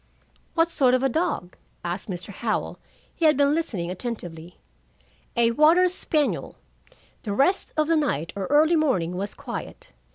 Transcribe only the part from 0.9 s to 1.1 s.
of a